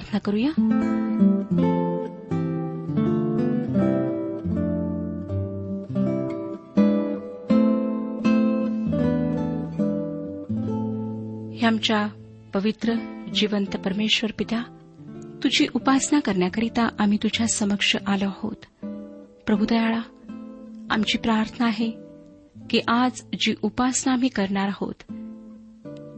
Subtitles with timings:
[0.00, 0.50] प्रार्थना करूया.
[11.56, 12.06] हे आमच्या
[12.54, 12.94] पवित्र
[13.34, 14.62] जिवंत परमेश्वर पित्या
[15.42, 18.84] तुझी उपासना करण्याकरिता आम्ही तुझ्या समक्ष आलो आहोत.
[19.46, 20.00] प्रभुदयाळा
[20.90, 21.90] आमची प्रार्थना आहे
[22.70, 24.94] की आज जी उपासना आम्ही करणार आहोत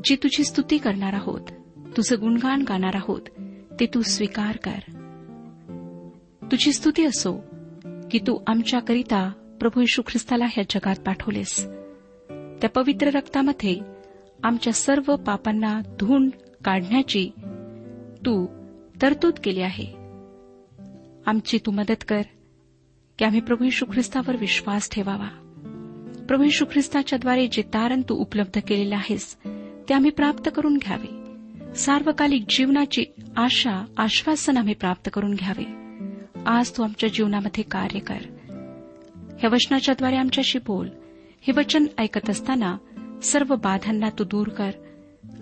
[0.04, 1.40] जी तुझी स्तुती करणार आहोत
[1.96, 3.20] तुझं गुणगान गाणार आहोत
[3.80, 4.78] ते तू स्वीकार कर.
[6.50, 7.44] तुझी स्तुती असो
[8.10, 11.66] की तू आमच्याकरिता प्रभू यशू ख्रिस्ताला ह्या जगात पाठवलेस.
[12.60, 13.76] त्या पवित्र रक्तामध्ये
[14.42, 16.30] आमच्या सर्व पापांना धुंड
[16.64, 17.30] काढण्याची
[18.26, 18.46] तू
[19.02, 19.86] तरतूद केली आहे.
[21.26, 22.22] आमची तू मदत कर
[23.18, 25.28] की आम्ही प्रभू यशू ख्रिस्तावर विश्वास ठेवावा.
[26.28, 29.36] प्रभू यशू ख्रिस्ताच्याद्वारे जे तारण तू उपलब्ध केलेले आहेस
[29.88, 31.21] ते आम्ही प्राप्त करून घ्यावे.
[31.76, 33.04] सार्वकालिक जीवनाची
[33.36, 35.64] आशा आश्वासन आम्ही प्राप्त करून घ्यावे.
[36.46, 38.18] आज तू आमच्या जीवनामध्ये कार्य कर.
[39.40, 40.88] ह्या वचनाच्याद्वारे आमच्याशी बोल.
[41.40, 42.76] हे वचन ऐकत असताना
[43.22, 44.70] सर्व बाधांना तू दूर कर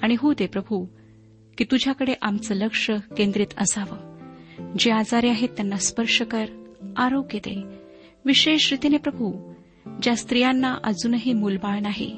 [0.02, 0.86] आणि हो दे प्रभू
[1.58, 4.16] की तुझ्याकडे आमचं लक्ष केंद्रित असावं.
[4.78, 6.44] जे आजारी आहेत त्यांना स्पर्श कर
[6.96, 7.62] आरोग्य दे.
[8.24, 9.52] विशेष रीतीने प्रभू
[10.02, 12.12] ज्या स्त्रियांना अजूनही मूलबाळ नाही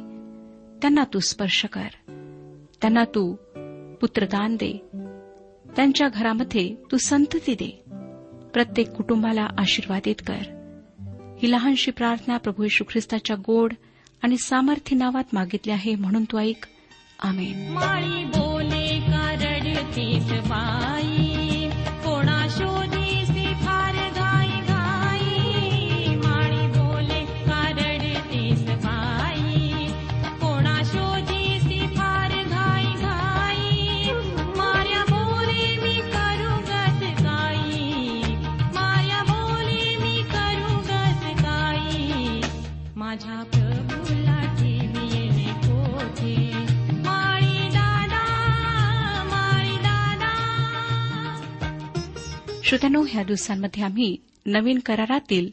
[0.83, 1.89] त्यांना तू स्पर्श कर.
[2.83, 3.37] त्यांना तू
[4.03, 4.91] पुत्रदान दे.
[5.77, 7.85] त्यांच्या घरामध्ये तू संतती दे.
[8.55, 10.63] प्रत्येक कुटुंबाला आशीर्वादित कर.
[11.43, 13.73] ही लहानशी प्रार्थना प्रभू येशू ख्रिस्ताच्या गोड
[14.23, 16.67] आणि सामर्थ्य नावात मागितली आहे म्हणून तू ऐक.
[17.23, 17.69] आमेन.
[17.69, 18.83] माळी बोले
[52.73, 54.17] श्रोत्यानो ह्या दिवसांमध्ये आम्ही
[54.47, 55.51] नवीन करारातील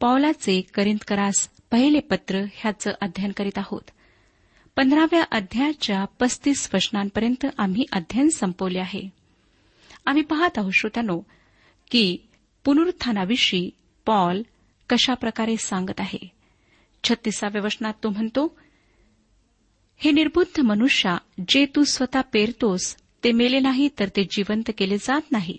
[0.00, 3.80] पौलाचे करिंदकरास पहिले पत्र ह्याचं अध्ययन करीत आहोत.
[4.76, 9.02] पंधराव्या अध्यायाच्या पस्तीस वचनांपर्यंत आम्ही अध्ययन संपवले आहे.
[10.06, 11.20] आम्ही पाहत आहोत श्रोत्यानो
[11.90, 12.16] की
[12.64, 13.70] पुनरुत्थानाविषयी
[14.06, 14.42] पॉल
[14.88, 16.30] कशाप्रकारे सांगत आहे.
[17.04, 18.58] छत्तीसाव्या वचनात तो म्हणतो
[19.96, 25.32] हे निर्बुद्ध मनुष्या जे तू स्वतः पेरतोस ते मेले नाही तर ते जिवंत केले जात
[25.32, 25.58] नाही.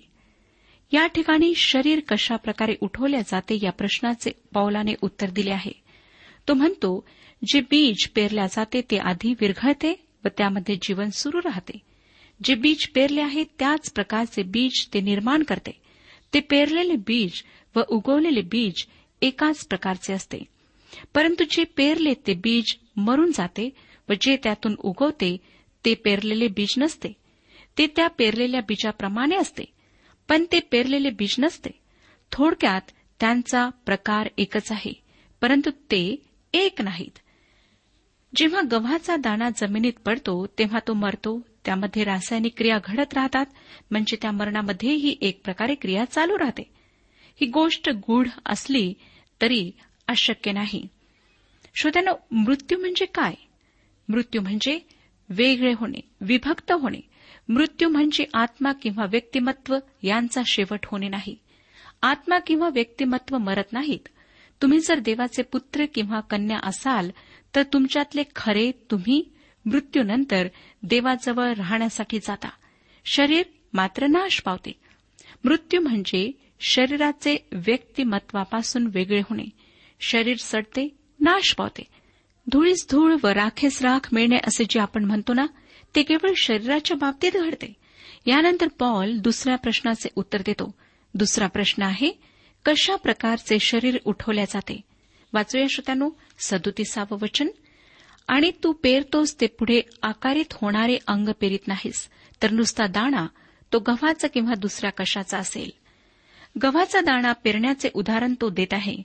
[0.93, 5.71] या ठिकाणी शरीर कशा प्रकारे उठवल्या जाते या प्रश्नाचे पौलाने उत्तर दिले आहे.
[6.47, 7.05] तो म्हणतो
[7.47, 11.79] जे बीज पेरल्या जाते ते आधी विरघळते व त्यामध्ये जीवन सुरू राहते.
[12.43, 15.71] जे बीज पेरले आहे त्याच प्रकारचे बीज ते निर्माण करते.
[16.33, 17.43] ते पेरलेले बीज
[17.75, 18.85] व उगवलेले बीज
[19.21, 20.39] एकाच प्रकारचे असते.
[21.13, 23.69] परंतु जे पेरले ते बीज मरून जाते
[24.09, 25.38] व जे त्यातून उगवते
[25.85, 27.13] ते पेरलेले बीज नसते.
[27.77, 29.63] ते त्या पेरलेल्या बीजाप्रमाणे असते.
[30.31, 31.69] पण ते पेरलेले बीज नसते.
[32.31, 32.81] थोडक्यात
[33.19, 34.93] त्यांचा प्रकार एकच आहे
[35.41, 37.19] परंतु ते एक नाहीत.
[38.35, 41.41] जेव्हा गव्हाचा दाणा जमिनीत पडतो तेव्हा तो मरतो.
[41.65, 43.45] त्यामध्ये रासायनिक क्रिया घडत राहतात
[43.91, 46.73] म्हणजे त्या मरणामध्येही एक प्रकारे क्रिया चालू राहते.
[47.41, 48.93] ही गोष्ट गूढ असली
[49.41, 49.71] तरी
[50.07, 50.87] अशक्य नाही.
[51.81, 53.33] श्रोत्यानं मृत्यू म्हणजे काय?
[54.09, 54.79] मृत्यू म्हणजे
[55.29, 57.10] वेगळे होणे विभक्त होणे.
[57.51, 61.36] मृत्यू म्हणजे आत्मा किंवा व्यक्तिमत्व यांचा शेवट होणे नाही.
[62.01, 64.07] आत्मा किंवा व्यक्तिमत्व मरत नाहीत.
[64.62, 67.12] तुम्ही जर देवाचे पुत्र किंवा कन्या असाल
[67.56, 69.24] तर तुमच्यातले खरे तुम्ही
[69.65, 70.48] मृत्यूनंतर
[70.83, 72.50] देवाजवळ राहण्यासाठी जाता.
[73.06, 73.44] शरीर
[73.74, 74.80] मात्र नाश पावते.
[75.44, 79.45] मृत्यू म्हणजे शरीराचे व्यक्तिमत्वापासून वेगळे होणे.
[80.01, 81.83] शरीर सडते नाश पावते.
[82.51, 85.45] धुळीस धूळ व राखेस राख मिळणे असे जे आपण म्हणतो ना
[85.95, 87.73] ते केवळ शरीराच्या बाबतीत घडते.
[88.25, 90.75] यानंतर पॉल दुसऱ्या प्रश्नाचे उत्तर देतो.
[91.13, 92.11] दुसरा प्रश्न आहे
[92.65, 94.81] कशा प्रकारचे शरीर उठवल्या जाते?
[95.33, 96.09] वाचूया श्रोत्यानो
[96.39, 97.47] सदुतीसावं वचन.
[98.27, 102.09] आणि तू पेरतोस ते पुढे आकारित होणारे अंग पेरीत नाहीस
[102.41, 103.27] तर नुसता दाणा
[103.73, 105.71] तो गव्हाचा किंवा दुसऱ्या कशाचा असेल.
[106.63, 108.97] गव्हाचा दाणा पेरण्याचे उदाहरण तो देत आहे.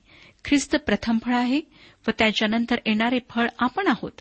[0.44, 1.60] ख्रिस्त प्रथम फळ आहे
[2.08, 4.12] व त्याच्यानंतर येणारे फळ आपण आहोत.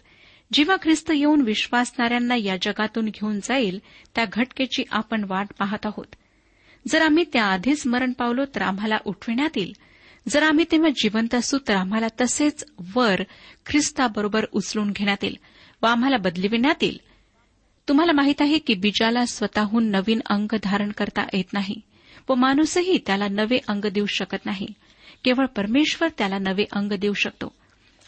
[0.53, 3.79] जेव्हा ख्रिस्त येऊन विश्वासणाऱ्यांना या जगातून घेऊन जाईल
[4.15, 6.15] त्या घटकेची आपण वाट पाहत आहोत.
[6.87, 9.73] जर आम्ही त्याआधीच मरण पावलो तर आम्हाला उठविण्यात येईल.
[10.29, 12.63] जर आम्ही तेव्हा जिवंत असू तर आम्हाला तसेच
[12.95, 13.21] वर
[13.65, 15.37] ख्रिस्ताबरोबर उचलून घेण्यात येईल
[15.81, 16.99] व आम्हाला बदलविण्यात येईल.
[17.87, 21.81] तुम्हाला माहीत आहे की बीजाला स्वतःहून नवीन अंग धारण करता येत नाही
[22.29, 24.67] व माणूसही त्याला नवे अंग देऊ शकत नाही.
[25.23, 27.55] केवळ परमेश्वर त्याला नवे अंग देऊ शकतो.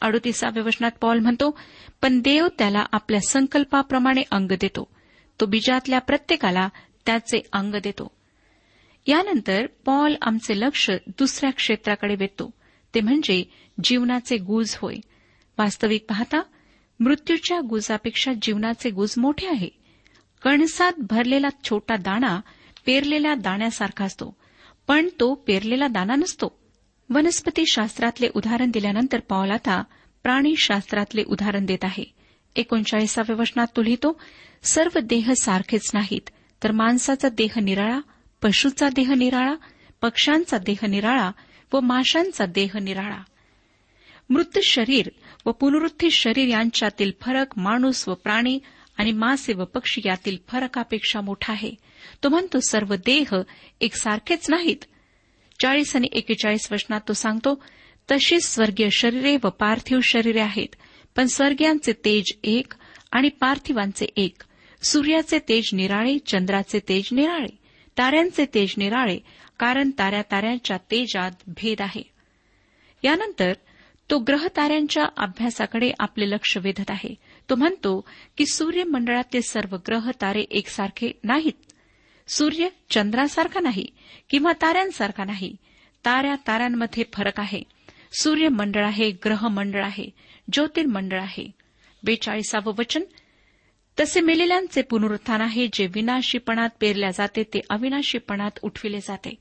[0.01, 1.59] अडुतीसाव्या वचनात पॉल म्हणतो
[2.01, 4.87] पण देव त्याला आपल्या संकल्पाप्रमाणे अंग देतो.
[5.39, 6.69] तो बीजातल्या प्रत्येकाला
[7.05, 8.11] त्याचे अंग देतो.
[9.07, 12.51] यानंतर पॉल आमचे लक्ष दुसऱ्या क्षेत्राकडे वेधतो.
[12.95, 13.43] ते म्हणजे
[13.83, 14.95] जीवनाचे गुज होय.
[15.57, 16.41] वास्तविक पाहता
[16.99, 19.69] मृत्यूच्या गुजापेक्षा जीवनाचे गुज मोठे आहे.
[20.41, 22.41] कणसात भरलेला छोटा दाणा
[22.85, 24.37] पेरलेल्या दाण्यासारखा असतो
[24.87, 26.56] पण तो पेरलेला दाणा नसतो.
[27.09, 29.83] वनस्पती शास्त्रातले उदाहरण दिल्यानंतर पॉल आता
[30.23, 32.03] प्राणीशास्त्रातले उदाहरण देत आहे.
[32.55, 34.21] एकोणचाळीसाव्या वचनात तो लिहितो
[34.63, 36.29] सर्व देह सारखेच नाहीत
[36.63, 37.99] तर माणसाचा देह निराळा
[38.41, 39.55] पशूचा देह निराळा
[40.01, 41.31] पक्ष्यांचा देह निराळा
[41.73, 43.23] व माशांचा देह निराळा.
[44.29, 45.09] मृत शरीर
[45.45, 48.59] व पुनरुत्थित शरीर यांच्यातील फरक माणूस व प्राणी
[48.97, 51.71] आणि मासे व पक्षी यातील फरकापेक्षा मोठा आहे.
[52.23, 53.29] तो म्हणतो सर्व देह
[53.81, 54.85] एकसारखेच नाहीत
[55.61, 57.63] चाळीस आणि एकेचाळीस वचनात तो सांगतो
[58.11, 60.75] तशीच स्वर्गीय शरीरे व पार्थिव शरीरे आहेत
[61.15, 62.73] पण स्वर्गीयांचे तेज एक
[63.11, 64.43] आणि पार्थिवांचे एक.
[64.83, 67.57] सूर्याचे तेज निराळे चंद्राचे तेज निराळे.
[67.97, 69.19] ताऱ्यांचे तेज निराळे
[69.59, 72.01] कारण ताऱ्या ताऱ्यांच्या तेजात भेद आहे.
[73.03, 73.53] यानंतर
[74.09, 77.15] तो ग्रह ताऱ्यांच्या अभ्यासाकडे आपले लक्ष वेधत आहे.
[77.49, 78.05] तो म्हणतो
[78.37, 81.66] की सूर्यमंडळातले सर्व ग्रह तारे एकसारखे नाहीत.
[82.27, 83.85] सूर्य चंद्रासारखा नाही
[84.29, 85.55] किंवा ताऱ्यांसारखा नाही.
[86.05, 87.61] ताऱ्या ताऱ्यांमध्ये फरक आहे.
[88.19, 90.09] सूर्य मंडळ आहे ग्रह मंडळ आहे
[90.51, 91.51] ज्योतिर्मंडळ आहे.
[92.03, 93.03] बेचाळीसावं वचन
[93.99, 99.35] तसे मेलेल्यांचे पुनरुत्थान आहे जे विनाशीपणात पेरल्या जाते ते अविनाशीपणात उठविले जाते.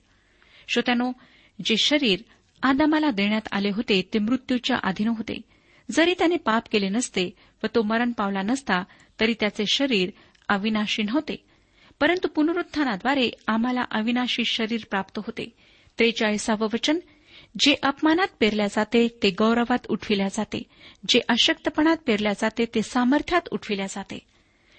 [0.69, 1.12] श्रोत्यानो
[1.64, 2.21] जे शरीर
[2.62, 5.40] आदामाला देण्यात आले होते ते मृत्यूच्या अधीन होते.
[5.90, 7.31] जरी त्याने पाप केले नसते
[7.62, 8.85] व तो मरण पावला नसता
[9.21, 10.11] तरी त्याचे शरीर
[10.49, 11.45] अविनाशी नव्हते.
[12.00, 15.52] परंतु पुनरुत्थानाद्वारे आम्हाला अविनाशी शरीर प्राप्त होते.
[15.98, 16.98] त्रेचाळीसावं वचन
[17.60, 20.62] जे अपमानात पेरल्या जाते ते गौरवात उठविल्या जाते.
[21.08, 24.18] जे अशक्तपणात पेरल्या जाते ते सामर्थ्यात उठविल्या जाते.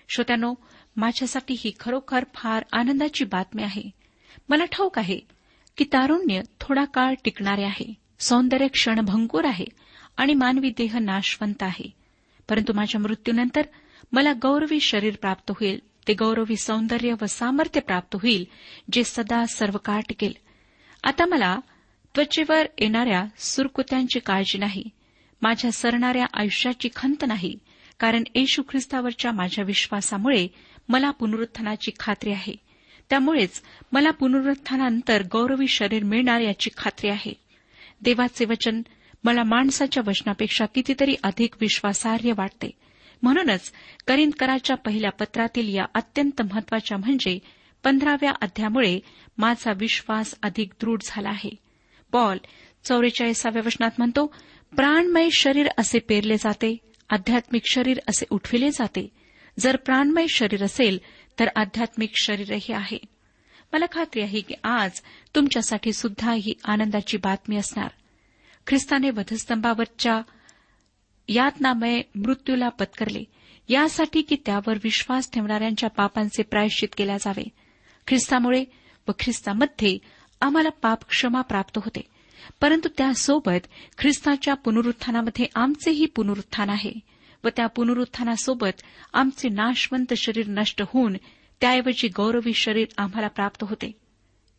[0.09, 0.53] श्रोत्यानो
[0.95, 3.83] माझ्यासाठी ही खरोखर फार आनंदाची बातमी आहे.
[4.49, 5.19] मला ठाऊक आहे
[5.77, 7.93] की तारुण्य थोडा काळ टिकणारे आहे.
[8.19, 9.65] सौंदर्य क्षणभंकूर आहे
[10.17, 11.93] आणि मानवी देह नाशवंत आहे.
[12.49, 13.61] परंतु माझ्या मृत्यूनंतर
[14.11, 18.45] मला गौरवी शरीर प्राप्त होईल ते गौरवी सौंदर्य व सामर्थ्य प्राप्त होईल
[18.91, 20.33] जे सदा सर्व काळ टिकेल
[21.03, 21.59] आता मला
[22.15, 24.83] त्वचेवर येणाऱ्या सुरकुत्यांची काळजी नाही
[25.41, 27.57] माझ्या सरणाऱ्या आयुष्याची खंत नाही
[27.99, 30.47] कारण येशू ख्रिस्तावरच्या माझ्या विश्वासामुळे
[30.89, 32.53] मला पुनरुत्थानाची खात्री आहे.
[33.09, 33.61] त्यामुळेच
[33.91, 37.33] मला पुनरुत्थानानंतर गौरवी शरीर मिळणार याची खात्री आहे.
[38.01, 38.81] देवाचे वचन
[39.23, 42.71] मला माणसाच्या वचनापेक्षा कितीतरी अधिक विश्वासार्ह वाटते.
[43.23, 43.71] म्हणूनच
[44.07, 47.39] करिंदकराच्या पहिल्या पत्रातील या अत्यंत महत्त्वाच्या म्हणजे
[47.83, 48.99] पंधराव्या अध्यामुळे
[49.37, 51.55] माझा विश्वास अधिक दृढ झाला आहे.
[52.11, 52.37] पॉल
[52.83, 54.25] चौवेचाळीसाव्या वचनात म्हणतो
[54.75, 56.77] प्राणमय शरीर असे पेरले जाते
[57.09, 59.07] आध्यात्मिक शरीर असे उठविले जाते.
[59.59, 60.99] जर प्राणमय शरीर असेल
[61.39, 62.97] तर आध्यात्मिक शरीरही आहे.
[63.73, 64.91] मला खात्री आहे की आज
[65.35, 67.87] तुमच्यासाठी सुद्धा ही आनंदाची बातमी असणार.
[68.67, 70.21] ख्रिस्ताने वधस्तंभावरच्या
[71.27, 73.23] यातनामय मृत्यूला पत्करले.
[73.69, 77.43] यासाठी की त्यावर विश्वास ठेवणाऱ्यांच्या पापांचे प्रायश्चित केल्या जावे.
[78.07, 78.65] ख्रिस्तामुळे
[79.07, 79.97] व ख्रिस्तामध्ये
[80.41, 82.01] आम्हाला पाप क्षमा प्राप्त होते.
[82.61, 83.67] परंतु त्यासोबत
[83.97, 86.93] ख्रिस्ताच्या पुनरुत्थानामध्ये आमचेही पुनरुत्थान आहे
[87.43, 88.81] व त्या पुनरुत्थानासोबत
[89.13, 91.13] आमचे नाशवंत शरीर नष्ट होऊन
[91.61, 93.91] त्याऐवजी गौरवी शरीर आम्हाला प्राप्त होते.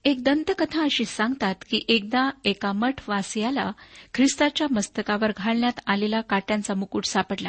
[0.04, 3.72] एक दंतकथा अशी सांगतात की एकदा एका मठवासियाला
[4.14, 7.48] ख्रिस्ताच्या मस्तकावर घालण्यात आलेला काट्यांचा मुकुट सापडला.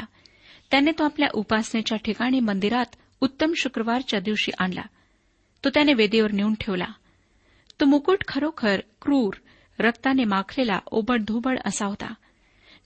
[0.71, 4.81] त्याने तो आपल्या उपासनेच्या ठिकाणी मंदिरात उत्तम शुक्रवारच्या दिवशी आणला.
[5.63, 6.87] तो त्याने वेदीवर नेऊन ठेवला.
[7.79, 9.33] तो मुकुट खरोखर क्रूर
[9.79, 12.13] रक्ताने माखलेला ओबडधोबड असा होता.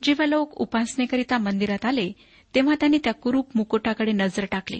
[0.03, 2.11] जेव्हा लोक उपासनेकरिता मंदिरात आले
[2.55, 4.79] तेव्हा त्यांनी त्या कुरूप मुकुटाकडे नजर टाकली.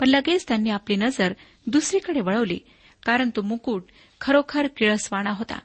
[0.00, 1.32] पण लगेच त्यांनी आपली नजर
[1.66, 2.58] दुसरीकडे वळवली
[3.06, 3.84] कारण तो मुकुट
[4.20, 5.58] खरोखर किळसवाणा होता.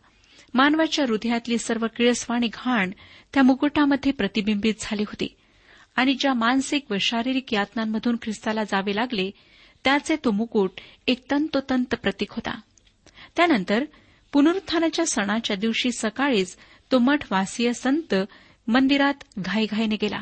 [0.54, 2.92] मानवाच्या हृदयातली सर्व किळसवाणी घाण
[3.34, 5.36] त्या मुकुटामध्ये प्रतिबिंबित झाली होती.
[5.96, 9.32] आणि ज्या मानसिक व शारीरिक यातनांमधून ख्रिस्ताला जावे लागले
[9.84, 10.72] त्याचे तो मुकुट
[11.08, 12.60] एक तंतोतंत प्रतीक होता.
[13.36, 13.84] त्यानंतर
[14.32, 16.58] पुनरुत्थानाच्या सणाच्या दिवशी सकाळीच
[16.92, 18.16] तो मठवासीय संत
[18.68, 20.22] मंदिरात घाईघाईने गेला.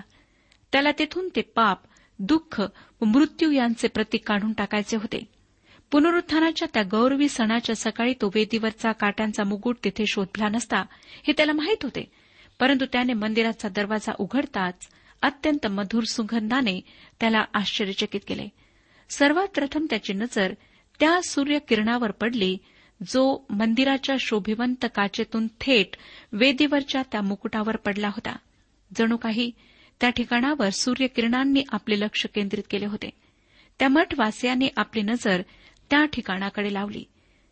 [0.71, 1.79] त्याला तेथून ते पाप
[2.19, 2.61] दुःख
[3.01, 5.32] व मृत्यू यांचे प्रतीक काढून टाकायचे होते.
[5.93, 10.77] पुनरुत्थानाच्या त्या गौरवी सणाच्या सकाळी तो वेदीवरचा काट्यांचा मुकुट तिथे शोधला नसता
[11.27, 12.11] हे त्याला माहीत होते.
[12.59, 14.87] परंतु त्याने मंदिराचा दरवाजा उघडताच
[15.21, 16.81] अत्यंत मधुर सुगंधाने
[17.19, 18.47] त्याला आश्चर्यचकित केले.
[19.09, 20.53] सर्वात प्रथम त्याची नजर
[20.99, 22.57] त्या सूर्यकिरणावर पडली
[23.07, 25.95] जो मंदिराच्या शोभिवंत काचेतून थेट
[26.31, 28.35] वेदीवरच्या त्या मुकुटावर पडला होता.
[28.97, 29.51] जणू काही
[30.01, 33.09] त्या ठिकाणावर सूर्यकिरणांनी आपले लक्ष केंद्रित केले होते.
[33.79, 35.41] त्या मठवासियाने आपली नजर
[35.89, 37.03] त्या ठिकाणाकडे लावली.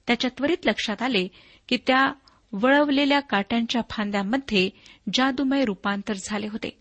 [0.07, 1.27] त्याच्या त्वरित लक्षात आले
[1.69, 2.13] की त्या
[2.51, 4.69] वळवलेल्या काट्यांच्या फांद्यांमध्ये
[5.13, 6.79] जादूमय रूपांतर झाले होते.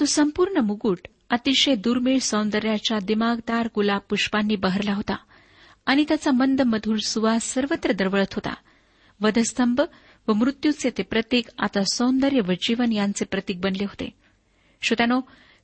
[0.00, 0.98] तो संपूर्ण मुकुट
[1.30, 5.16] अतिशय दुर्मिळ सौंदर्याच्या दिमागदार गुलाब पुष्पांनी बहरला होता
[5.86, 8.54] आणि त्याचा मंद मधुर सुवास सर्वत्र दरवळत होता.
[9.20, 9.80] वधस्तंभ
[10.28, 14.10] व मृत्यूचे ते प्रतीक आता सौंदर्य व जीवन यांचे प्रतीक बनले होते.
[14.82, 15.20] श्रोत्यानो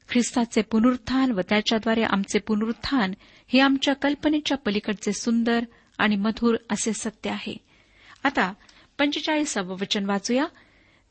[0.09, 3.13] ख्रिस्ताचे पुनरुत्थान व त्याच्याद्वारे आमचे पुनरुत्थान
[3.49, 5.61] हे आमच्या कल्पनेच्या पलीकडचे सुंदर
[5.99, 7.57] आणि मधुर असे सत्य आहे.
[8.25, 8.53] आता
[8.99, 10.45] पंचेचाळीसावं वचन वाचूया.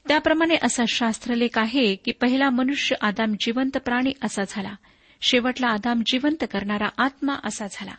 [0.07, 4.75] त्याप्रमाणे असा शास्त्रलेख आहे की पहिला मनुष्य आदाम जिवंत प्राणी असा झाला.
[5.21, 7.93] शेवटला आदाम जिवंत करणारा आत्मा असा झाला.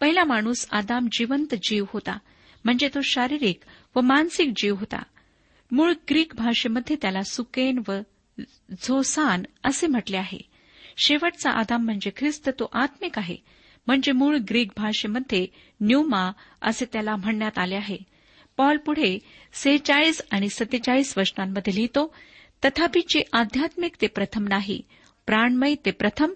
[0.00, 2.18] पहिला माणूस आदाम जिवंत जीव होता.
[2.64, 3.60] म्हणजे तो शारीरिक
[3.96, 5.02] व मानसिक जीव होता.
[5.70, 7.92] मूळ ग्रीक भाषेमध्ये त्याला सुकेन व
[8.72, 10.38] झोसान असे म्हटले आहे.
[10.96, 13.36] शेवटचा आदाम म्हणजे ख्रिस्त तो आत्मिक आहे.
[13.86, 15.46] म्हणजे मूळ ग्रीक भाषेमध्ये
[15.80, 16.32] न्यूमा
[16.62, 17.98] असे त्याला म्हणण्यात आले आहे.
[18.56, 19.18] पॉल पुढे
[19.52, 22.14] सेहेचाळीस आणि सत्तेचाळीस वचनांमध्ये लिहितो
[22.64, 24.82] तथापि जे आध्यात्मिक ते प्रथम नाही
[25.26, 26.30] प्राणमय ते प्रथम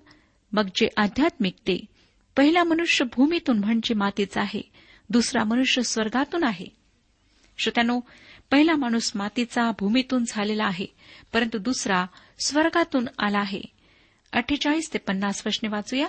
[0.53, 1.85] मग जे आध्यात्मिक ते.
[2.37, 4.61] पहिला मनुष्य भूमीतून म्हणजे मातीचा आहे
[5.11, 6.67] दुसरा मनुष्य स्वर्गातून आहे.
[7.59, 8.01] श्रोत्यानो
[8.55, 10.87] पहिला माणूस मातीचा भूमीतून झालेला आहे
[11.33, 12.07] परंतु दुसरा
[12.47, 13.61] स्वर्गातून आला आहे.
[14.33, 16.09] अठ्ठेचाळीस ते पन्नास वचने वाचूया.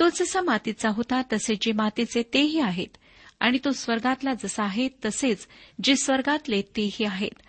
[0.00, 2.96] तो जसा मातीचा होता तसे जे मातीचे तेही आहेत
[3.40, 5.46] आणि तो स्वर्गातला जसा आहे तसेच
[5.84, 7.42] जे स्वर्गातले तेही आहेत.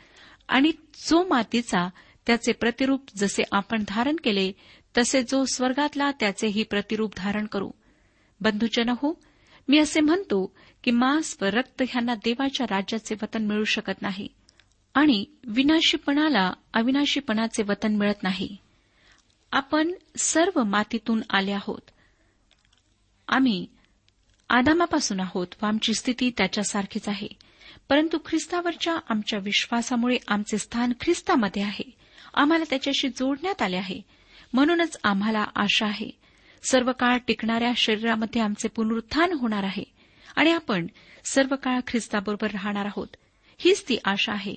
[0.48, 0.72] आणि
[1.10, 1.90] जो मातीचा
[2.28, 4.52] त्याचे प्रतिरूप जसे आपण धारण केले
[4.98, 7.72] तसे जो स्वर्गातला त्याचेही प्रतिरूप धारण करू.
[8.42, 9.22] बंधुजन हो
[9.70, 14.28] मी असे म्हणतो की मांस व रक्त ह्यांना देवाच्या राज्याचे वतन मिळू शकत नाही
[14.94, 18.58] आणि विनाशीपणाला अविनाशीपणाचे वतन मिळत नाही.
[19.52, 21.92] आपण सर्व मातीतून आले आहोत.
[23.28, 23.68] आम्ही
[24.50, 27.28] आदामापासून आहोत व आमची स्थिती त्याच्यासारखीच आहे.
[27.90, 31.92] परंतु ख्रिस्तावरच्या आमच्या विश्वासामुळे आमचे स्थान ख्रिस्तामध्ये आहे.
[32.34, 34.02] आम्हाला त्याच्याशी जोडण्यात आले आहे.
[34.54, 36.29] म्हणूनच आम्हाला आशा आहे.
[36.64, 39.84] सर्व काळ टिकणाऱ्या शरीरामध्ये आमचे पुनरुत्थान होणार आहे
[40.36, 40.88] आणि आपण
[41.32, 43.08] सर्व काळ ख्रिस्ताबरोबर राहणार आहोत.
[43.58, 44.56] हीच ती आशा आहे.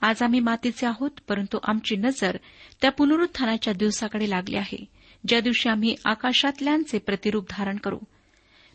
[0.00, 2.36] आज आम्ही मातीचे आहोत परंतु आमची नजर
[2.82, 4.84] त्या पुनरुत्थानाच्या दिवसाकडे लागली आहे
[5.28, 7.98] ज्या दिवशी आम्ही आकाशातल्यांचे प्रतिरूप धारण करू.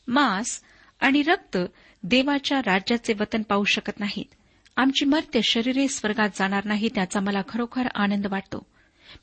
[0.08, 0.62] मांस
[1.00, 1.58] आणि रक्त
[2.04, 4.34] देवाच्या राज्याचे वतन पाहू शकत नाहीत.
[4.78, 8.66] आमची मर्त्य शरीरे स्वर्गात जाणार नाही त्याचा मला खरोखर आनंद वाटतो.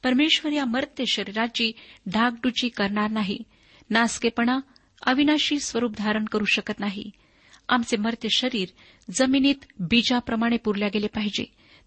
[0.03, 1.73] परमेश्वर या मर्त्य शरीराची
[2.09, 3.39] ढागडुची करणार नाही.
[3.91, 4.59] नासकेपणा
[5.03, 7.11] अविनाशी स्वरूप धारण करू शकत नाही.
[7.69, 8.69] आमचे मर्त्य शरीर
[9.11, 11.45] जमिनीत बीजाप्रमाणे पुरल्या गेले पाहिजे.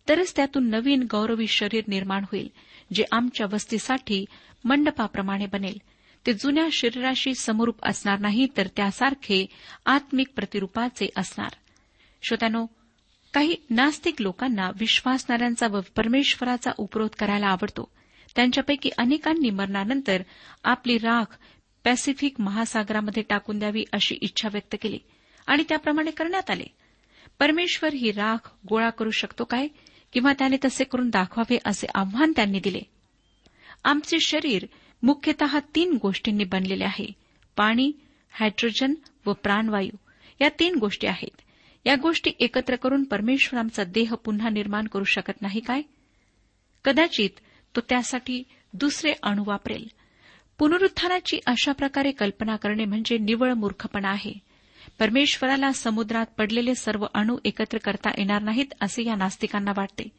[0.09, 2.49] तरच त्यातून नवीन गौरवी शरीर निर्माण होईल
[2.93, 4.25] जे आमच्या वस्तीसाठी
[4.65, 5.77] मंडपाप्रमाणे बनेल.
[6.25, 9.45] ते जुन्या शरीराशी समरूप असणार नाही तर त्यासारखे
[9.85, 11.49] आत्मिक प्रतिरूपाचे असणार.
[12.23, 12.65] श्रोत्यानो
[13.33, 17.91] काही नास्तिक लोकांना विश्वासणाऱ्यांचा व परमेश्वराचा उपरोध करायला आवडतो.
[18.35, 20.23] त्यांच्यापैकी अनेकांनी मरणानंतर
[20.63, 21.37] आपली राख
[21.83, 24.99] पॅसिफिक महासागरामध्ये टाकून द्यावी अशी इच्छा व्यक्त केली
[25.47, 26.63] आणि त्याप्रमाणे करण्यात आले.
[27.39, 29.67] परमेश्वर ही राख गोळा करू शकतो काय?
[30.13, 32.81] किंवा त्याने तसे करून दाखवावे असे आव्हान त्यांनी दिले.
[33.83, 34.65] आमचे शरीर
[35.03, 37.11] मुख्यतः तीन गोष्टींनी बनलेले आहे.
[37.57, 37.91] पाणी
[38.31, 38.93] हायड्रोजन
[39.25, 39.95] व प्राणवायू.
[40.41, 41.41] या तीन गोष्टी आहेत.
[41.85, 45.81] या गोष्टी एकत्र करून परमेश्वर आमचा देह पुन्हा निर्माण करू शकत नाही काय?
[46.85, 47.29] कदाचित
[47.75, 49.87] तो त्यासाठी दुसरे अणू वापरेल.
[50.57, 54.33] पुनरुत्थानाची अशा प्रकारे कल्पना करणे म्हणजे निवळ मूर्खपणा आहे.
[54.99, 60.09] परमेश्वराला समुद्रात पडलेले सर्व अणू एकत्र करता येणार नाहीत असे या नास्तिकांना वाटते.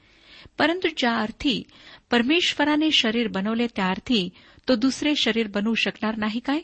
[0.59, 1.63] परंतु ज्या अर्थी
[2.11, 4.29] परमेश्वराने शरीर बनवले त्या अर्थी
[4.69, 6.61] तो दुसरे शरीर बनवू शकणार नाही काय?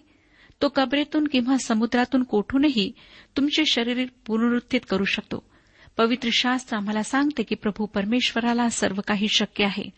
[0.62, 2.92] तो कबरेतून किंवा समुद्रातून कोठूनही
[3.36, 5.50] तुमचे शरीर पुनरुत्थित करू शकतो.
[5.96, 9.90] पवित्र शास्त्र आम्हाला सांगते की प्रभू परमेश्वराला सर्व काही शक्य आहे.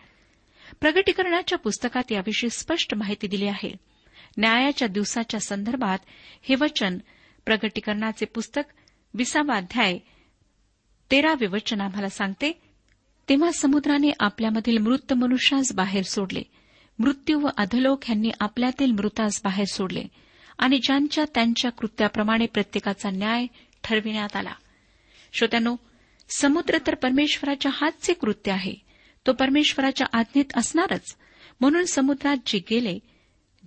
[0.80, 3.72] प्रगटीकरणाच्या पुस्तकात याविषयी स्पष्ट माहिती दिली आहे.
[4.38, 5.98] न्यायाच्या दिवसाच्या संदर्भात
[6.42, 6.98] हे वचन
[7.46, 8.62] प्रगटीकरणाचे पुस्तक
[9.14, 9.98] विसावा अध्याय
[11.10, 12.60] तेरावे वचन आम्हाला सांगते.
[13.28, 16.42] तेव्हा समुद्राने आपल्यामधील मृत मनुष्यास बाहेर सोडले.
[16.98, 20.02] मृत्यू व अधलोक यांनी आपल्यातील मृतास बाहेर सोडले.
[20.60, 23.46] आणि ज्यांच्या त्यांच्या कृत्याप्रमाणे प्रत्येकाचा न्याय
[23.84, 24.54] ठरविण्यात आला.
[25.32, 25.76] श्रोत्यानो
[26.36, 28.74] समुद्र तर परमेश्वराच्या हातचे कृत्य आहे.
[29.26, 31.16] तो परमेश्वराच्या आज्ञेत असणारच.
[31.60, 32.98] म्हणून समुद्रात जे गेले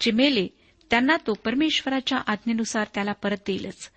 [0.02, 0.48] जे मेले
[0.90, 3.92] त्यांना तो परमेश्वराच्या आज्ञेनुसार त्याला परत देईलच.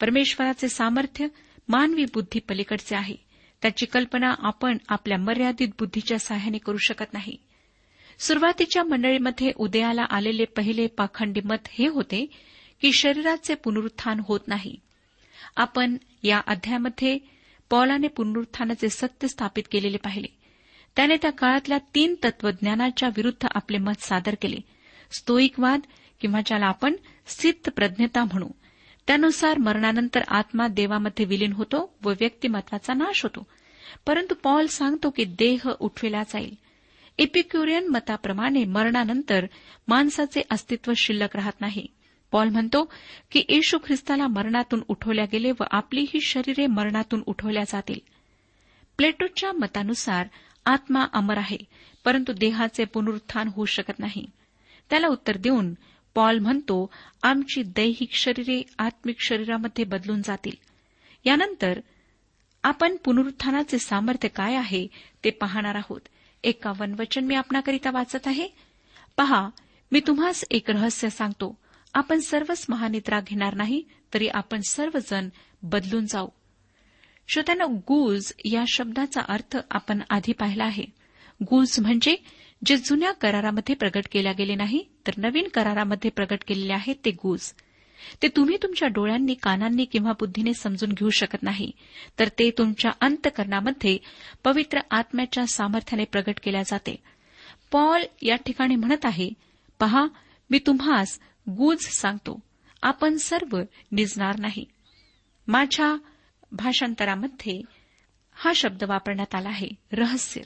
[0.00, 1.26] परमेश्वराचे सामर्थ्य
[1.68, 3.16] मानवी बुद्धी पलीकडचे आहे.
[3.62, 7.36] त्याची कल्पना आपण आपल्या मर्यादित बुद्धीच्या सहाय्याने करू शकत नाही.
[8.18, 12.26] सुरुवातीच्या मंडळीमध्ये उदयाला आलेले पहिले पाखंडी मत हे होते
[12.80, 14.76] की शरीराचे पुनरुत्थान होत नाही.
[15.56, 17.18] आपण या अध्यायामध्ये
[17.70, 20.36] पॉलाने पुनरुत्थानाचे सत्य स्थापित केलेले पाहिले.
[20.96, 24.56] त्याने त्या काळातल्या तीन तत्वज्ञानाच्या विरुद्ध आपले मत सादर केले.
[25.18, 25.80] स्तोईकवाद
[26.20, 26.94] किंवा ज्याला आपण
[27.26, 28.48] सिद्ध प्रज्ञता म्हणू.
[29.06, 33.46] त्यानुसार मरणानंतर आत्मा देवामध्ये विलीन होतो व व्यक्तिमत्वाचा नाश होतो.
[34.06, 36.54] परंतु पॉल सांगतो की देह उठविला जाईल.
[37.18, 39.46] इपिक्युरियन मताप्रमाणे मरणानंतर
[39.88, 41.86] माणसाचे अस्तित्व शिल्लक राहत नाही.
[42.32, 42.92] पॉल म्हणतो
[43.30, 47.98] की येशू ख्रिस्ताला मरणातून उठवल्या गेले व आपली ही शरीरे मरणातून उठवल्या जातील.
[48.96, 50.26] प्लेटोच्या मतानुसार
[50.64, 51.56] आत्मा अमर आहे
[52.04, 54.26] परंतु देहाचे पुनरुत्थान होऊ शकत नाही.
[54.90, 55.74] त्याला उत्तर देऊन
[56.14, 56.90] पॉल म्हणतो
[57.22, 60.54] आमची दैहिक शरीरे आत्मिक शरीरामध्ये बदलून जातील.
[61.24, 61.80] यानंतर
[62.62, 64.86] आपण पुनरुत्थानाचे सामर्थ्य काय आहे
[65.24, 66.00] ते पाहणार आहोत.
[66.46, 68.48] एकावन्न वचन मी आपणाकरिता वाचत आहे.
[69.16, 69.48] पहा
[69.92, 71.58] मी तुम्हास एक रहस्य सांगतो.
[71.94, 73.82] आपण सर्वच महानिद्रा घेणार नाही
[74.14, 75.28] तरी आपण सर्वजण
[75.62, 76.28] बदलून जाऊ.
[77.28, 80.84] श्रोत्यानं गुज या शब्दाचा अर्थ आपण आधी पाहिला आहे.
[81.42, 82.16] गुज म्हणजे
[82.64, 87.52] जे जुन्या करारामध्ये प्रगट केल्या गेले नाही तर नवीन करारामध्ये प्रगट केलेले आहेत ते गुज.
[88.22, 91.70] ते तुम्ही तुमच्या डोळ्यांनी कानांनी किंवा बुद्धीने समजून घेऊ शकत नाही.
[92.18, 93.98] तर ते तुमच्या अंतकरणामध्ये
[94.44, 96.96] पवित्र आत्म्याच्या सामर्थ्याने प्रगट केल्या जाते.
[97.72, 99.30] पॉल या ठिकाणी म्हणत आहे
[99.80, 100.06] पहा
[100.50, 102.40] मी तुम्हास गुज सांगतो.
[102.82, 103.60] आपण सर्व
[103.92, 104.64] निजणार नाही.
[105.48, 105.96] माझ्या
[106.52, 107.60] भाषांतरामध्ये
[108.34, 110.40] हा शब्द वापरण्यात आला आहे रहस्य.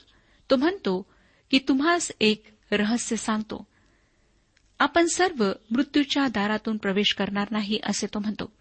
[0.49, 1.05] तो म्हणतो
[1.51, 3.67] की तुम्हास एक रहस्य सांगतो.
[4.81, 8.51] आपण सर्व मृत्यूच्या दारातून प्रवेश करणार नाही असे तो म्हणतो.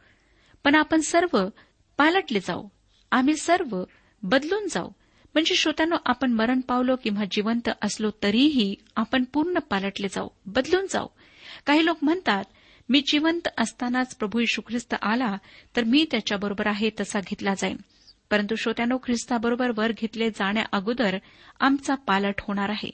[0.64, 1.48] पण आपण सर्व
[1.96, 2.68] पालटले जाऊ.
[3.10, 3.84] आम्ही सर्व
[4.22, 4.88] बदलून जाऊ.
[5.34, 11.06] म्हणजे श्रोत्यानो आपण मरण पावलो किंवा जिवंत असलो तरीही आपण पूर्ण पालटले जाऊ बदलून जाऊ.
[11.66, 12.44] काही लोक म्हणतात
[12.88, 15.36] मी जिवंत असतानाच प्रभू यशू ख्रिस्त आला
[15.76, 17.76] तर मी त्याच्याबरोबर आहे तसा घेतला जाईन.
[18.30, 21.16] परंतु श्रोत्यानो ख्रिस्ताबरोबर वर घेतले जाण्या अगोदर
[21.60, 22.90] आमचा पालट होणार आहे.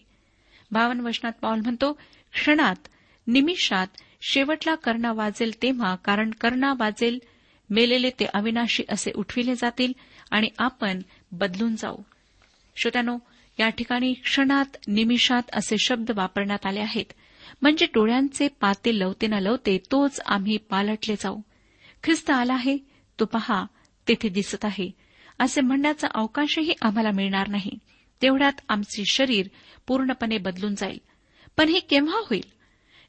[0.70, 1.92] बावन वचनात पाऊल म्हणतो
[2.32, 2.88] क्षणात
[3.26, 3.86] निमिषात
[4.22, 7.18] शेवटला कर्णा वाजेल तेव्हा कारण कर्णा वाजेल
[7.70, 9.92] मेलेले ते अविनाशी असे उठविले जातील
[10.30, 11.96] आणि आपण बदलून जाऊ.
[12.76, 13.18] श्रोत्यानो
[13.60, 17.12] या ठिकाणी क्षणात निमिषात असे शब्द वापरण्यात आले आहेत.
[17.62, 21.40] म्हणजे डोळ्यांचे पाते लवते न लवते तोच आम्ही पालटले जाऊ.
[22.04, 22.78] ख्रिस्त आला आहे
[23.20, 23.64] तो पहा
[24.08, 24.90] तेथे दिसत आहे.
[25.38, 27.72] असे म्हणण्याचा अवकाशही आम्हाला मिळणार नाही.
[28.22, 29.46] तेवढ्यात आमचे शरीर
[29.86, 30.98] पूर्णपणे बदलून जाईल.
[31.56, 32.55] पण हे केव्हा होईल?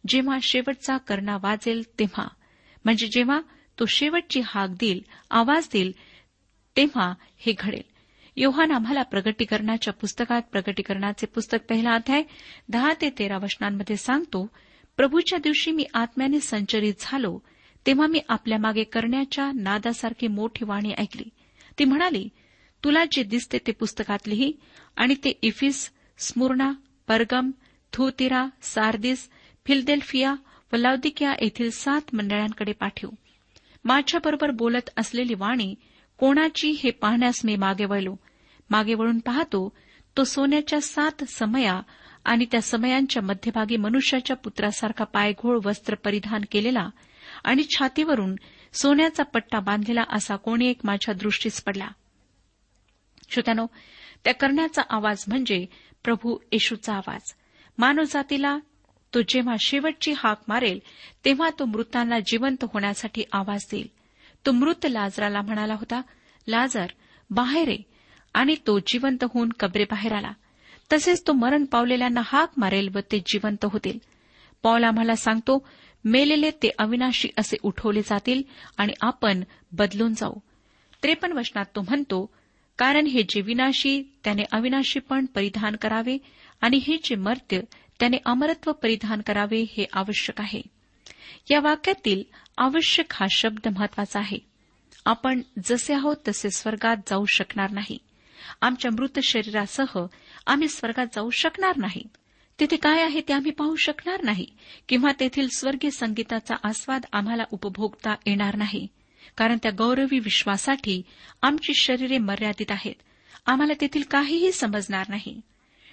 [0.07, 2.27] जेव्हा शेवटचा करणा वाजेल तेव्हा.
[2.85, 3.39] म्हणजे जेव्हा
[3.79, 5.91] तो शेवटची हाक देईल आवाज देईल
[6.75, 7.81] तेव्हा हे घडेल.
[8.35, 12.23] योहान आम्हाला प्रगटीकरणाच्या पुस्तकात प्रगटीकरणाचे पुस्तक पहिला अध्याय
[12.69, 14.47] दहा ते तेरा वचनांमध्ये सांगतो
[14.97, 17.39] प्रभूच्या दिवशी मी आत्म्याने संचरित झालो
[17.85, 21.29] तेव्हा मी आपल्या मागे करण्याच्या नादासारखी मोठी वाणी ऐकली.
[21.79, 22.29] ती म्हणाली
[22.83, 24.51] तुला जे दिसते ते पुस्तकात लिही
[24.95, 26.71] आणि ते इफिस स्मुर्णा
[27.07, 27.51] परगम
[27.93, 29.29] थुतिरा सार्दिस
[29.67, 30.35] फिलदेल्फिया
[30.73, 33.11] व लाउदिकिया येथील सात मंडळांकडे पाठवू.
[33.85, 35.75] माझ्याबरोबर बोलत असलेली वाणी
[36.17, 38.15] कोणाची हे पाहण्यास मी मागे वळलो.
[38.69, 39.77] मागे वळून पाहतो
[40.17, 41.81] तो सोन्याच्या सात समया
[42.25, 46.89] आणि त्या समयांच्या मध्यभागी मनुष्याच्या पुत्रासारखा पायघोळ वस्त्र परिधान केलेला
[47.43, 48.35] आणि छातीवरून
[48.73, 51.87] सोन्याचा पट्टा बांधलेला असा कोणी एक माझ्या दृष्टीस पडला.
[53.29, 53.65] श्रोत्यानो
[54.23, 55.65] त्या करण्याचा आवाज म्हणजे
[56.03, 57.35] प्रभू येशूचा आवाज.
[57.77, 58.57] मानवजातीला
[59.13, 60.79] तो जेव्हा शेवटची हाक मारेल
[61.25, 63.87] तेव्हा तो मृतांना जिवंत होण्यासाठी आवाज देईल.
[64.45, 66.01] तो मृत लाजराला म्हणाला होता
[66.47, 66.85] लाजर
[67.29, 67.77] बाहेर ये.
[68.33, 70.31] आणि तो जिवंत होऊन कबरेबाहेर आला.
[70.93, 73.99] तसेच तो मरण पावलेल्यांना हाक मारेल व ते जिवंत होतील.
[74.63, 75.67] पॉल आम्हाला सांगतो
[76.05, 78.43] मेलेले ते अविनाशी असे उठवले जातील
[78.77, 80.33] आणि आपण बदलून जाऊ.
[81.03, 82.29] त्रेपन्न वचनात तो म्हणतो
[82.77, 86.17] कारण हे जे विनाशी त्याने अविनाशी पण परिधान करावे
[86.61, 87.61] आणि हे जे मर्त्य
[87.99, 90.61] त्याने अमरत्व परिधान करावे हे आवश्यक आहे.
[91.51, 92.23] या वाक्यातील
[92.57, 94.37] आवश्यक हा शब्द महत्त्वाचा आहे.
[95.05, 97.97] आपण जसे आहोत तसे स्वर्गात जाऊ शकणार नाही.
[98.61, 99.99] आमच्या मृत शरीरासह
[100.47, 102.03] आम्ही स्वर्गात जाऊ शकणार नाही.
[102.59, 104.45] तिथे काय आहे ते आम्ही पाहू शकणार नाही
[104.89, 108.87] किंवा तेथील स्वर्गीय संगीताचा आस्वाद आम्हाला उपभोगता येणार नाही.
[109.37, 111.01] कारण त्या गौरवी विश्वासाठी
[111.41, 112.95] आमची शरीरे मर्यादित आहेत.
[113.45, 115.41] आम्हाला तेथील काहीही समजणार नाही.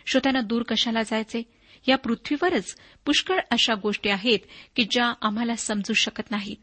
[0.06, 1.42] श्रोत्यांना दूर कशाला जायचे?
[1.88, 4.38] या पृथ्वीवरच पुष्कळ अशा गोष्टी आहेत
[4.77, 6.57] की ज्या आम्हाला समजू शकत नाहीत.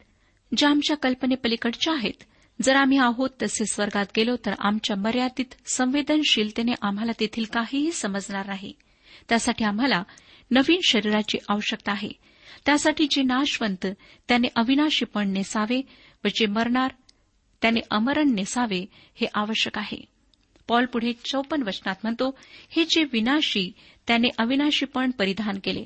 [0.56, 2.24] ज्या आमच्या कल्पनेपलीकडच्या आहेत.
[2.62, 8.72] जर आम्ही आहोत तसे स्वर्गात गेलो तर आमच्या मर्यादित संवेदनशीलतेने आम्हाला तेथील काहीही समजणार नाही.
[9.28, 10.02] त्यासाठी आम्हाला
[10.50, 12.08] नवीन शरीराची आवश्यकता आहे.
[12.66, 13.86] त्यासाठी जे नाशवंत
[14.28, 15.82] त्याने अविनाशीपण नेसावे
[16.24, 16.90] व जे मरणार
[17.62, 20.11] त्याने अमरण नेसावे हे आवश्यक आहे.
[20.72, 22.38] पॉल पुढे चौपन्न वचनात म्हणतो
[22.70, 23.72] हे जे विनाशी
[24.06, 25.84] त्याने अविनाशीपण परिधान केले.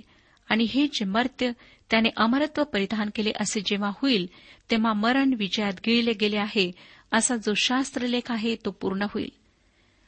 [0.49, 1.51] आणि हे जे मर्त्य
[1.91, 4.29] त्याने अमरत्व परिधान केले असे जेव्हा होईल
[4.71, 6.73] तेव्हा मरण विजयात गिळले गेले आहे
[7.13, 9.29] असा जो शास्त्रलेख आहे तो पूर्ण होईल.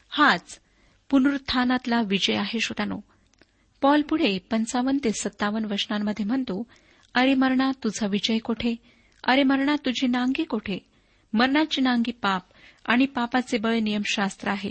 [0.09, 0.61] हाच
[1.11, 3.01] पुनरुत्थानातला विजय आहे श्रोतानो
[3.81, 6.67] पॉल पुढे पंचावन्न ते सत्तावन्न वचनांमध्ये म्हणतो
[7.14, 8.75] अरे मरणा तुझा विजय कोठे?
[9.25, 10.79] अरे मरणा तुझी नांगी कोठे?
[11.33, 12.43] मरणाची नांगी पाप
[12.88, 14.70] आणि पापाचे बळ नियमशास्त्र आहे.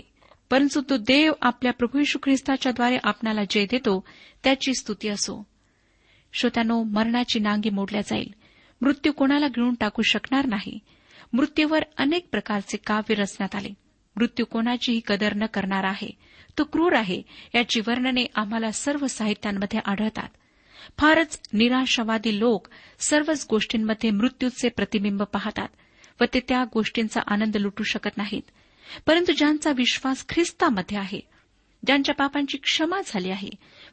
[0.50, 4.04] परंतु तो देव आपल्या प्रभू यशू ख्रिस्ताच्याद्वारे आपणाला जय देतो
[4.44, 5.46] त्याची स्तुती असो.
[6.32, 8.34] श्रोत्यानो मरणाची नांगी मोडल्या जाईल.
[8.80, 10.78] मृत्यू कोणाला गिळून टाकू शकणार नाही.
[11.32, 13.68] मृत्यूवर अनेक प्रकारचे काव्य रचण्यात आले.
[14.16, 16.10] मृत्यू कोणाचीही कदर न करणार आहे.
[16.58, 17.22] तो क्रूर आहे.
[17.54, 20.28] याची वर्णने आम्हाला सर्व साहित्यांमध्ये आढळतात.
[20.98, 25.68] फारच निराशावादी लोक सर्वच गोष्टींमध्ये मृत्यूचे प्रतिबिंब पाहतात.
[26.20, 28.42] व ते त्या गोष्टींचा आनंद लुटू शकत नाहीत.
[29.06, 31.20] परंतु ज्यांचा विश्वास ख्रिस्तामध्ये आहे
[31.86, 33.48] ज्यांच्या पापांची क्षमा झाली आहे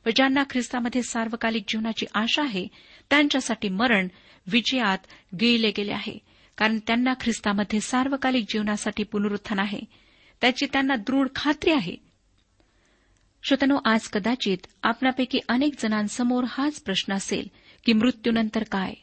[0.06, 2.68] व ज्यांना ख्रिस्तामध्ये सार्वकालिक जीवनाची आशा आहे
[3.10, 4.08] त्यांच्यासाठी मरण
[4.48, 4.98] विजयात
[5.36, 6.18] गिळले गेले आहे.
[6.58, 9.80] कारण त्यांना ख्रिस्तामध्ये सार्वकालिक जीवनासाठी पुनरुत्थान आहे.
[10.42, 11.96] त्याची त्यांना दृढ खात्री आहे.
[13.44, 17.48] श्रोतनो आज कदाचित आपणापैकी अनेक जणांसमोर हाच प्रश्न असेल
[17.86, 18.94] की मृत्यूनंतर काय?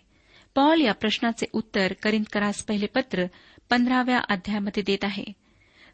[0.55, 3.25] पॉल या प्रश्नाचे उत्तर करिंदकरास पहिले पत्र
[3.71, 5.25] पंधराव्या अध्यायामध्ये देत आहे.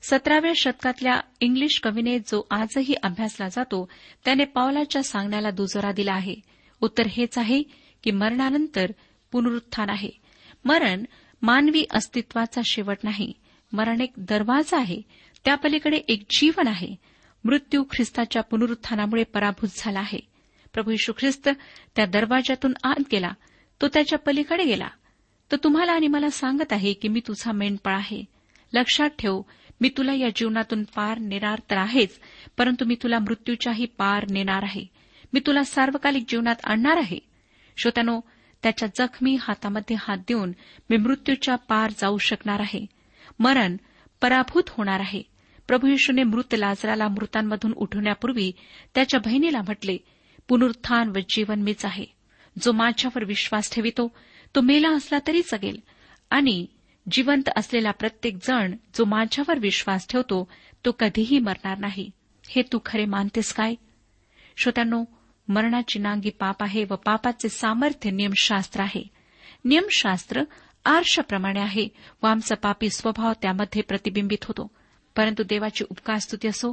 [0.03, 3.89] सतराव्या शतकातल्या इंग्लिश कवीने जो आजही अभ्यासला जातो
[4.25, 6.35] त्याने पावलाच्या सांगण्याला दुजोरा दिला आहे.
[6.81, 7.63] उत्तर हेच आहे
[8.05, 8.93] की मरणानंतर
[9.33, 10.11] पुनरुत्थान आहे.
[10.65, 11.05] मरण
[11.43, 13.33] मानवी अस्तित्वाचा शेवट नाही.
[13.73, 15.03] मरण एक दरवाजा आहे.
[15.45, 16.97] त्यापलीकडे एक जीवन आहे.
[17.45, 20.21] मृत्यू ख्रिस्ताच्या पुनरुत्थानामुळे पराभूत झाला आहे.
[20.75, 21.49] प्रभू यशू ख्रिस्त
[21.97, 23.31] त्या दरवाजातून आत गेला.
[23.83, 24.89] तो त्याच्या पलीकडे गेला.
[25.53, 28.25] तर तुम्हाला आणि मला सांगत आहे की मी तुझा मेंढपाळ आहे.
[28.73, 29.43] लक्षात ठेव
[29.81, 32.21] मी तुला या जीवनातून पार नेणार तर आहेच
[32.59, 34.87] परंतु मी तुला मृत्यूच्याही पार नेणार आहे.
[35.33, 37.19] मी तुला सार्वकालिक जीवनात आणणार आहे.
[37.77, 38.21] श्रोत्यानो
[38.63, 40.53] त्याच्या जखमी हातामध्ये हात देऊन
[40.91, 42.87] मी मृत्यूच्या पार जाऊ शकणार आहे.
[43.39, 43.77] मरण
[44.21, 45.23] पराभूत होणार आहे.
[45.69, 48.53] प्रभू येशूने मृत लाजराला मृतांमधून उठवण्यापूर्वी
[48.95, 49.97] त्याच्या बहिणीला म्हटले
[50.49, 52.18] पुनरुत्थान व जीवन मीच आहे.
[52.61, 54.17] जो माझ्यावर विश्वास ठेवितो
[54.55, 55.81] तो मेला असला तरी जगेल
[56.31, 56.67] आणि
[57.11, 60.49] जिवंत असलेला प्रत्येक जण जो माझ्यावर विश्वास ठेवतो
[60.85, 62.11] तो कधीही मरणार नाही.
[62.49, 63.75] हे तू खरे मानतेस काय?
[64.57, 65.05] श्रोत्यांनो
[65.49, 69.03] मरणाची नांगी पाप आहे व पापाचे सामर्थ्य नियमशास्त्र आहे.
[69.65, 70.43] नियमशास्त्र
[70.85, 71.89] आरशाप्रमाणे आहे
[72.23, 74.71] व आमचा पापी स्वभाव त्यामध्ये प्रतिबिंबित होतो.
[75.17, 76.73] परंतु देवाची उपकार स्तुती असो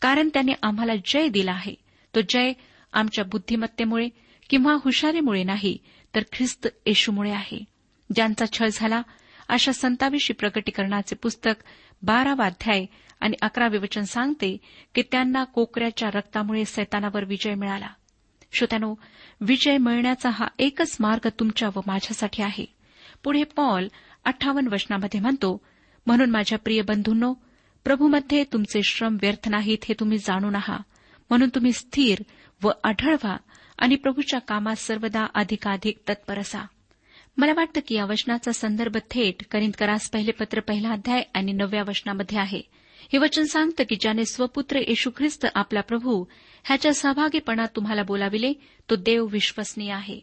[0.00, 1.74] कारण त्याने आम्हाला जय दिला आहे.
[2.14, 2.52] तो जय
[2.92, 4.08] आमच्या बुद्धिमत्तेमुळे
[4.50, 5.78] किंवा हुशारीमुळे नाही
[6.14, 7.64] तर ख्रिस्त येशूमुळे आहे
[8.14, 9.02] ज्यांचा छळ झाला
[9.48, 11.62] अशा संताविषयी प्रकटीकरणाचे पुस्तक
[12.02, 12.86] बारावा अध्याय
[13.20, 14.56] आणि अकरावे वचन सांगते
[14.94, 17.88] की त्यांना कोकऱ्याच्या रक्तामुळे सैतानावर विजय मिळाला.
[18.52, 18.94] श्रोत्यानो
[19.40, 22.64] विजय मिळण्याचा हा एकच मार्ग तुमच्या व माझ्यासाठी आहे.
[23.24, 23.88] पुढे पॉल
[24.24, 25.62] अठ्ठावन्न वचनामध्ये म्हणतो
[26.06, 27.32] म्हणून माझ्या प्रिय बंधूंनो
[27.84, 30.80] प्रभूमध्ये तुमचे श्रम व्यर्थ नाहीत हे तुम्ही जाणून आहात.
[31.30, 32.22] म्हणून तुम्ही स्थिर
[32.62, 33.36] व आढळवा
[33.78, 36.66] आणि प्रभूच्या कामात सर्वदा अधिकाधिक तत्पर असा
[37.36, 42.38] मला वाटतं की या वचनाचा संदर्भ थेट करिंदकरास पहिले पत्र पहिला अध्याय आणि नवव्या वचनामध्ये
[42.38, 42.62] आहे.
[43.12, 46.24] हे वचन सांगतं की ज्याने स्वपुत्र येशू ख्रिस्त आपला प्रभू
[46.64, 48.52] ह्याच्या सहभागीपणात तुम्हाला बोलाविले
[48.90, 50.20] तो देव विश्वसनीय आहे.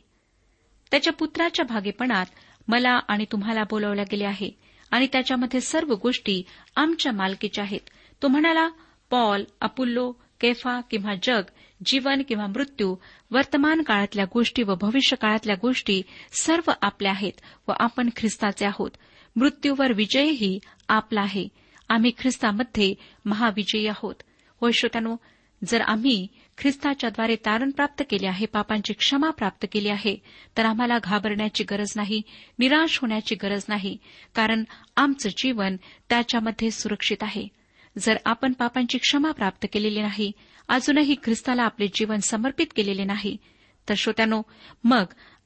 [0.92, 2.26] त्याच्या पुत्राच्या भागेपणात
[2.68, 4.52] मला आणि तुम्हाला बोलावल्या गेले आहे.
[4.92, 6.44] आणि त्याच्यामध्ये सर्व गोष्टी
[6.76, 7.82] आमच्या मालकीच्या आहेत.
[8.22, 8.70] तो म्हणाला
[9.10, 10.12] पॉल अपुल्लो
[10.42, 11.42] केफा किंवा जग
[11.86, 12.96] जीवन किंवा मृत्यू
[13.32, 16.02] वर्तमान काळातल्या गोष्टी व भविष्य काळातल्या गोष्टी
[16.42, 18.92] सर्व आपल्या आहेत व आपण ख्रिस्ताचे आहोत.
[19.36, 21.48] मृत्यूवर विजयही आपला आहे.
[21.90, 22.94] आम्ही ख्रिस्तामध्ये
[23.26, 24.16] महाविजयी आहोत.
[24.62, 25.16] होय श्रोत्यानो
[25.68, 30.18] जर आम्ही ख्रिस्ताच्याद्वारे तारण प्राप्त केले आहे पापांची क्षमा प्राप्त केली आहे
[30.58, 32.22] तर आम्हाला घाबरण्याची गरज नाही
[32.60, 33.98] निराश होण्याची गरज नाही
[34.36, 34.64] कारण
[34.96, 35.76] आमचं जीवन
[36.10, 37.48] त्याच्यामध्ये सुरक्षित आहे.
[37.98, 40.32] जर आपण पापांची क्षमा प्राप्त केलेली नाही
[40.70, 43.38] अजूनही ख्रिस्ताला आपले जीवन समर्पित केलेले नाही.
[43.90, 44.42] तर श्रोत्यानो
[44.84, 45.04] मग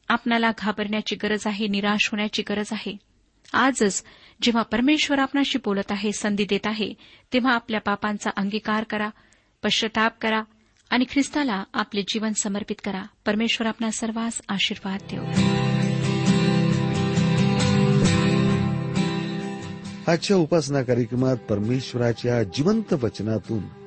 [0.09, 2.97] आपणाला घाबरण्याची गरज आहे निराश होण्याची गरज आहे.
[3.53, 4.03] आजच
[4.41, 6.93] जेव्हा परमेश्वर आपणाशी बोलत आहे संधी देत आहे
[7.33, 9.09] तेव्हा आपल्या पापांचा अंगीकार करा
[9.63, 10.41] पश्चाताप करा
[10.89, 13.03] आणि ख्रिस्ताला आपले जीवन समर्पित करा.
[13.25, 15.23] परमेश्वर आपला सर्वांस आशीर्वाद देऊ
[20.07, 23.86] आजच्या उपासना कार्यक्रमात परमेश्वराच्या जिवंत वचनातून